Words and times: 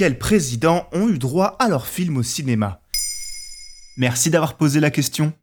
Quels 0.00 0.18
présidents 0.18 0.86
ont 0.94 1.10
eu 1.10 1.18
droit 1.18 1.56
à 1.58 1.68
leur 1.68 1.86
film 1.86 2.16
au 2.16 2.22
cinéma 2.22 2.80
Merci 3.98 4.30
d'avoir 4.30 4.56
posé 4.56 4.80
la 4.80 4.90
question. 4.90 5.34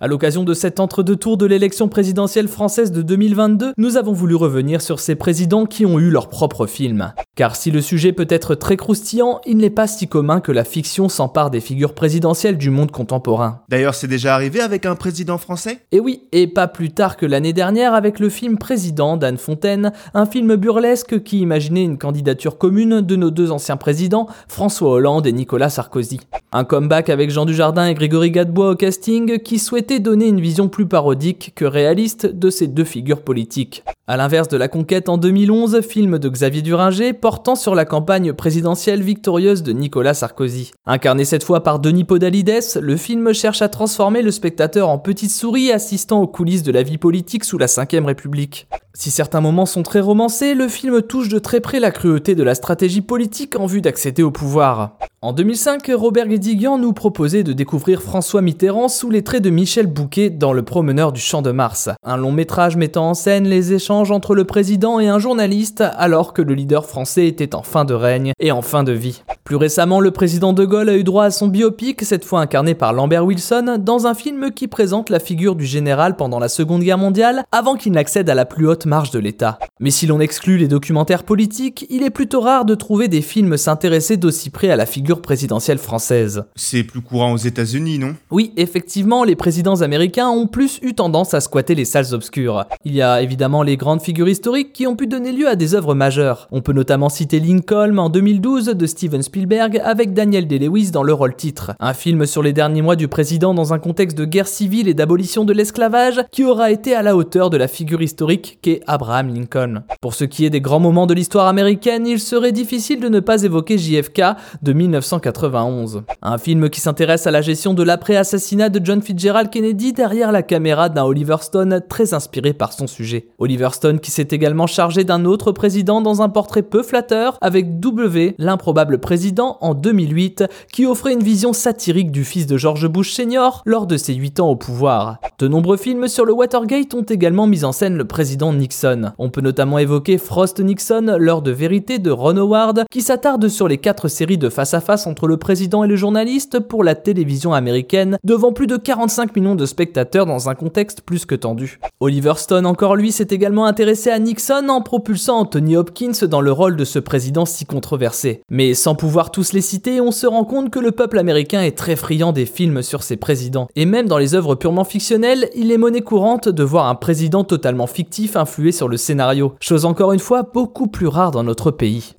À 0.00 0.08
l'occasion 0.08 0.42
de 0.42 0.52
cet 0.52 0.80
entre-deux 0.80 1.14
tours 1.14 1.36
de 1.36 1.46
l'élection 1.46 1.88
présidentielle 1.88 2.48
française 2.48 2.90
de 2.90 3.02
2022, 3.02 3.72
nous 3.76 3.96
avons 3.96 4.12
voulu 4.12 4.34
revenir 4.34 4.82
sur 4.82 4.98
ces 4.98 5.14
présidents 5.14 5.64
qui 5.64 5.86
ont 5.86 6.00
eu 6.00 6.10
leur 6.10 6.28
propre 6.28 6.66
film. 6.66 7.14
Car 7.40 7.56
si 7.56 7.70
le 7.70 7.80
sujet 7.80 8.12
peut 8.12 8.26
être 8.28 8.54
très 8.54 8.76
croustillant, 8.76 9.40
il 9.46 9.56
n'est 9.56 9.70
pas 9.70 9.86
si 9.86 10.06
commun 10.06 10.40
que 10.40 10.52
la 10.52 10.62
fiction 10.62 11.08
s'empare 11.08 11.50
des 11.50 11.60
figures 11.60 11.94
présidentielles 11.94 12.58
du 12.58 12.68
monde 12.68 12.90
contemporain. 12.90 13.62
D'ailleurs, 13.70 13.94
c'est 13.94 14.08
déjà 14.08 14.34
arrivé 14.34 14.60
avec 14.60 14.84
un 14.84 14.94
président 14.94 15.38
français? 15.38 15.78
Et 15.90 16.00
oui, 16.00 16.24
et 16.32 16.46
pas 16.48 16.68
plus 16.68 16.90
tard 16.90 17.16
que 17.16 17.24
l'année 17.24 17.54
dernière 17.54 17.94
avec 17.94 18.18
le 18.18 18.28
film 18.28 18.58
Président 18.58 19.16
d'Anne 19.16 19.38
Fontaine, 19.38 19.92
un 20.12 20.26
film 20.26 20.54
burlesque 20.56 21.22
qui 21.22 21.40
imaginait 21.40 21.84
une 21.84 21.96
candidature 21.96 22.58
commune 22.58 23.00
de 23.00 23.16
nos 23.16 23.30
deux 23.30 23.52
anciens 23.52 23.78
présidents, 23.78 24.26
François 24.46 24.90
Hollande 24.90 25.26
et 25.26 25.32
Nicolas 25.32 25.70
Sarkozy. 25.70 26.20
Un 26.52 26.64
comeback 26.64 27.08
avec 27.08 27.30
Jean 27.30 27.46
Dujardin 27.46 27.86
et 27.86 27.94
Grégory 27.94 28.32
Gadebois 28.32 28.72
au 28.72 28.76
casting 28.76 29.38
qui 29.38 29.58
souhaitait 29.58 29.98
donner 29.98 30.26
une 30.28 30.42
vision 30.42 30.68
plus 30.68 30.84
parodique 30.84 31.52
que 31.54 31.64
réaliste 31.64 32.26
de 32.26 32.50
ces 32.50 32.66
deux 32.66 32.84
figures 32.84 33.22
politiques. 33.22 33.82
À 34.10 34.16
l'inverse 34.16 34.48
de 34.48 34.56
La 34.56 34.66
Conquête 34.66 35.08
en 35.08 35.18
2011, 35.18 35.82
film 35.82 36.18
de 36.18 36.28
Xavier 36.28 36.62
Duringer 36.62 37.12
portant 37.12 37.54
sur 37.54 37.76
la 37.76 37.84
campagne 37.84 38.32
présidentielle 38.32 39.04
victorieuse 39.04 39.62
de 39.62 39.70
Nicolas 39.70 40.14
Sarkozy. 40.14 40.72
Incarné 40.84 41.24
cette 41.24 41.44
fois 41.44 41.62
par 41.62 41.78
Denis 41.78 42.02
Podalides, 42.02 42.80
le 42.80 42.96
film 42.96 43.32
cherche 43.32 43.62
à 43.62 43.68
transformer 43.68 44.22
le 44.22 44.32
spectateur 44.32 44.88
en 44.88 44.98
petite 44.98 45.30
souris 45.30 45.70
assistant 45.70 46.20
aux 46.22 46.26
coulisses 46.26 46.64
de 46.64 46.72
la 46.72 46.82
vie 46.82 46.98
politique 46.98 47.44
sous 47.44 47.56
la 47.56 47.66
Ve 47.66 48.04
République. 48.04 48.66
Si 48.94 49.12
certains 49.12 49.40
moments 49.40 49.64
sont 49.64 49.84
très 49.84 50.00
romancés, 50.00 50.54
le 50.54 50.66
film 50.66 51.02
touche 51.02 51.28
de 51.28 51.38
très 51.38 51.60
près 51.60 51.78
la 51.78 51.92
cruauté 51.92 52.34
de 52.34 52.42
la 52.42 52.56
stratégie 52.56 53.02
politique 53.02 53.60
en 53.60 53.66
vue 53.66 53.80
d'accéder 53.80 54.24
au 54.24 54.32
pouvoir. 54.32 54.96
En 55.22 55.34
2005, 55.34 55.92
Robert 55.96 56.28
Guédiguian 56.28 56.78
nous 56.78 56.94
proposait 56.94 57.42
de 57.42 57.52
découvrir 57.52 58.00
François 58.00 58.40
Mitterrand 58.40 58.88
sous 58.88 59.10
les 59.10 59.22
traits 59.22 59.42
de 59.42 59.50
Michel 59.50 59.86
Bouquet 59.86 60.30
dans 60.30 60.54
Le 60.54 60.62
Promeneur 60.62 61.12
du 61.12 61.20
Champ 61.20 61.42
de 61.42 61.50
Mars, 61.50 61.90
un 62.02 62.16
long 62.16 62.32
métrage 62.32 62.78
mettant 62.78 63.10
en 63.10 63.12
scène 63.12 63.44
les 63.46 63.74
échanges 63.74 64.10
entre 64.12 64.34
le 64.34 64.44
président 64.44 64.98
et 64.98 65.08
un 65.08 65.18
journaliste 65.18 65.84
alors 65.98 66.32
que 66.32 66.40
le 66.40 66.54
leader 66.54 66.86
français 66.86 67.26
était 67.26 67.54
en 67.54 67.62
fin 67.62 67.84
de 67.84 67.92
règne 67.92 68.32
et 68.40 68.50
en 68.50 68.62
fin 68.62 68.82
de 68.82 68.92
vie. 68.92 69.22
Plus 69.44 69.56
récemment, 69.56 70.00
le 70.00 70.10
président 70.10 70.54
de 70.54 70.64
Gaulle 70.64 70.88
a 70.88 70.96
eu 70.96 71.04
droit 71.04 71.24
à 71.24 71.30
son 71.30 71.48
biopic, 71.48 72.00
cette 72.00 72.24
fois 72.24 72.40
incarné 72.40 72.74
par 72.74 72.94
Lambert 72.94 73.26
Wilson, 73.26 73.76
dans 73.78 74.06
un 74.06 74.14
film 74.14 74.50
qui 74.52 74.68
présente 74.68 75.10
la 75.10 75.20
figure 75.20 75.54
du 75.54 75.66
général 75.66 76.16
pendant 76.16 76.38
la 76.38 76.48
Seconde 76.48 76.82
Guerre 76.82 76.96
mondiale 76.96 77.44
avant 77.52 77.74
qu'il 77.74 77.92
n'accède 77.92 78.30
à 78.30 78.34
la 78.34 78.46
plus 78.46 78.66
haute 78.66 78.86
marge 78.86 79.10
de 79.10 79.18
l'État. 79.18 79.58
Mais 79.82 79.90
si 79.90 80.06
l'on 80.06 80.20
exclut 80.20 80.58
les 80.58 80.68
documentaires 80.68 81.24
politiques, 81.24 81.86
il 81.88 82.02
est 82.02 82.10
plutôt 82.10 82.42
rare 82.42 82.66
de 82.66 82.74
trouver 82.74 83.08
des 83.08 83.22
films 83.22 83.56
s'intéresser 83.56 84.18
d'aussi 84.18 84.50
près 84.50 84.68
à 84.68 84.76
la 84.76 84.84
figure 84.84 85.22
présidentielle 85.22 85.78
française. 85.78 86.44
C'est 86.54 86.84
plus 86.84 87.00
courant 87.00 87.32
aux 87.32 87.38
États-Unis, 87.38 87.98
non? 87.98 88.14
Oui, 88.30 88.52
effectivement, 88.58 89.24
les 89.24 89.36
présidents 89.36 89.80
américains 89.80 90.28
ont 90.28 90.46
plus 90.46 90.80
eu 90.82 90.92
tendance 90.92 91.32
à 91.32 91.40
squatter 91.40 91.74
les 91.74 91.86
salles 91.86 92.12
obscures. 92.12 92.66
Il 92.84 92.94
y 92.94 93.00
a 93.00 93.22
évidemment 93.22 93.62
les 93.62 93.78
grandes 93.78 94.02
figures 94.02 94.28
historiques 94.28 94.74
qui 94.74 94.86
ont 94.86 94.96
pu 94.96 95.06
donner 95.06 95.32
lieu 95.32 95.48
à 95.48 95.56
des 95.56 95.74
œuvres 95.74 95.94
majeures. 95.94 96.46
On 96.50 96.60
peut 96.60 96.74
notamment 96.74 97.08
citer 97.08 97.40
Lincoln 97.40 97.96
en 97.96 98.10
2012 98.10 98.66
de 98.66 98.86
Steven 98.86 99.22
Spielberg 99.22 99.80
avec 99.82 100.12
Daniel 100.12 100.46
Day-Lewis 100.46 100.90
dans 100.90 101.04
le 101.04 101.14
rôle 101.14 101.34
titre. 101.34 101.72
Un 101.80 101.94
film 101.94 102.26
sur 102.26 102.42
les 102.42 102.52
derniers 102.52 102.82
mois 102.82 102.96
du 102.96 103.08
président 103.08 103.54
dans 103.54 103.72
un 103.72 103.78
contexte 103.78 104.18
de 104.18 104.26
guerre 104.26 104.46
civile 104.46 104.88
et 104.88 104.94
d'abolition 104.94 105.46
de 105.46 105.54
l'esclavage 105.54 106.20
qui 106.30 106.44
aura 106.44 106.70
été 106.70 106.94
à 106.94 107.00
la 107.00 107.16
hauteur 107.16 107.48
de 107.48 107.56
la 107.56 107.66
figure 107.66 108.02
historique 108.02 108.58
qu'est 108.60 108.82
Abraham 108.86 109.34
Lincoln. 109.34 109.69
Pour 110.00 110.14
ce 110.14 110.24
qui 110.24 110.44
est 110.44 110.50
des 110.50 110.60
grands 110.60 110.80
moments 110.80 111.06
de 111.06 111.14
l'histoire 111.14 111.46
américaine, 111.46 112.06
il 112.06 112.20
serait 112.20 112.52
difficile 112.52 113.00
de 113.00 113.08
ne 113.08 113.20
pas 113.20 113.42
évoquer 113.42 113.78
JFK 113.78 114.22
de 114.62 114.72
1991. 114.72 116.02
Un 116.22 116.38
film 116.38 116.70
qui 116.70 116.80
s'intéresse 116.80 117.26
à 117.26 117.30
la 117.30 117.42
gestion 117.42 117.74
de 117.74 117.82
l'après-assassinat 117.82 118.68
de 118.68 118.84
John 118.84 119.02
Fitzgerald 119.02 119.50
Kennedy 119.50 119.92
derrière 119.92 120.32
la 120.32 120.42
caméra 120.42 120.88
d'un 120.88 121.04
Oliver 121.04 121.36
Stone 121.40 121.80
très 121.88 122.14
inspiré 122.14 122.52
par 122.52 122.72
son 122.72 122.86
sujet. 122.86 123.28
Oliver 123.38 123.68
Stone 123.72 124.00
qui 124.00 124.10
s'est 124.10 124.28
également 124.30 124.66
chargé 124.66 125.04
d'un 125.04 125.24
autre 125.24 125.52
président 125.52 126.00
dans 126.00 126.22
un 126.22 126.28
portrait 126.28 126.62
peu 126.62 126.82
flatteur 126.82 127.38
avec 127.40 127.80
W, 127.80 128.34
l'improbable 128.38 128.98
président, 128.98 129.58
en 129.60 129.74
2008, 129.74 130.44
qui 130.72 130.86
offrait 130.86 131.12
une 131.12 131.22
vision 131.22 131.52
satirique 131.52 132.10
du 132.10 132.24
fils 132.24 132.46
de 132.46 132.56
George 132.56 132.88
Bush 132.88 133.12
Senior 133.12 133.62
lors 133.64 133.86
de 133.86 133.96
ses 133.96 134.14
8 134.14 134.40
ans 134.40 134.48
au 134.48 134.56
pouvoir. 134.56 135.18
De 135.40 135.48
nombreux 135.48 135.78
films 135.78 136.06
sur 136.06 136.26
le 136.26 136.34
Watergate 136.34 136.92
ont 136.92 137.00
également 137.00 137.46
mis 137.46 137.64
en 137.64 137.72
scène 137.72 137.96
le 137.96 138.04
président 138.04 138.52
Nixon. 138.52 139.12
On 139.16 139.30
peut 139.30 139.40
notamment 139.40 139.78
évoquer 139.78 140.18
Frost 140.18 140.60
Nixon, 140.60 141.16
l'heure 141.18 141.40
de 141.40 141.50
vérité 141.50 141.98
de 141.98 142.10
Ron 142.10 142.36
Howard, 142.36 142.84
qui 142.90 143.00
s'attarde 143.00 143.48
sur 143.48 143.66
les 143.66 143.78
quatre 143.78 144.08
séries 144.08 144.36
de 144.36 144.50
face-à-face 144.50 145.06
entre 145.06 145.26
le 145.26 145.38
président 145.38 145.82
et 145.82 145.88
le 145.88 145.96
journaliste 145.96 146.60
pour 146.60 146.84
la 146.84 146.94
télévision 146.94 147.54
américaine, 147.54 148.18
devant 148.22 148.52
plus 148.52 148.66
de 148.66 148.76
45 148.76 149.34
millions 149.34 149.54
de 149.54 149.64
spectateurs 149.64 150.26
dans 150.26 150.50
un 150.50 150.54
contexte 150.54 151.00
plus 151.00 151.24
que 151.24 151.34
tendu. 151.34 151.80
Oliver 152.00 152.34
Stone, 152.36 152.66
encore 152.66 152.94
lui, 152.94 153.10
s'est 153.10 153.28
également 153.30 153.64
intéressé 153.64 154.10
à 154.10 154.18
Nixon 154.18 154.68
en 154.68 154.82
propulsant 154.82 155.38
Anthony 155.38 155.74
Hopkins 155.74 156.26
dans 156.28 156.42
le 156.42 156.52
rôle 156.52 156.76
de 156.76 156.84
ce 156.84 156.98
président 156.98 157.46
si 157.46 157.64
controversé. 157.64 158.42
Mais 158.50 158.74
sans 158.74 158.94
pouvoir 158.94 159.30
tous 159.30 159.54
les 159.54 159.62
citer, 159.62 160.02
on 160.02 160.12
se 160.12 160.26
rend 160.26 160.44
compte 160.44 160.68
que 160.68 160.80
le 160.80 160.90
peuple 160.90 161.18
américain 161.18 161.62
est 161.62 161.78
très 161.78 161.96
friand 161.96 162.32
des 162.32 162.44
films 162.44 162.82
sur 162.82 163.02
ses 163.02 163.16
présidents. 163.16 163.68
Et 163.74 163.86
même 163.86 164.06
dans 164.06 164.18
les 164.18 164.34
œuvres 164.34 164.54
purement 164.54 164.84
fictionnelles, 164.84 165.29
il 165.54 165.72
est 165.72 165.78
monnaie 165.78 166.00
courante 166.00 166.48
de 166.48 166.62
voir 166.62 166.86
un 166.86 166.94
président 166.94 167.44
totalement 167.44 167.86
fictif 167.86 168.36
influer 168.36 168.72
sur 168.72 168.88
le 168.88 168.96
scénario, 168.96 169.54
chose 169.60 169.84
encore 169.84 170.12
une 170.12 170.20
fois 170.20 170.42
beaucoup 170.42 170.86
plus 170.86 171.06
rare 171.06 171.30
dans 171.30 171.44
notre 171.44 171.70
pays. 171.70 172.14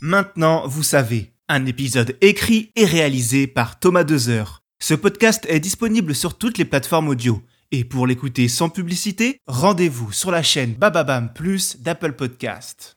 Maintenant, 0.00 0.66
vous 0.66 0.82
savez, 0.82 1.32
un 1.48 1.66
épisode 1.66 2.16
écrit 2.20 2.70
et 2.76 2.84
réalisé 2.84 3.46
par 3.46 3.78
Thomas 3.78 4.04
Dezer. 4.04 4.62
Ce 4.80 4.94
podcast 4.94 5.46
est 5.48 5.60
disponible 5.60 6.14
sur 6.14 6.38
toutes 6.38 6.58
les 6.58 6.64
plateformes 6.64 7.08
audio. 7.08 7.40
Et 7.70 7.84
pour 7.84 8.06
l'écouter 8.06 8.48
sans 8.48 8.68
publicité, 8.68 9.38
rendez-vous 9.46 10.12
sur 10.12 10.30
la 10.30 10.42
chaîne 10.42 10.74
Bababam 10.74 11.32
Plus 11.32 11.80
d'Apple 11.80 12.12
Podcast. 12.12 12.96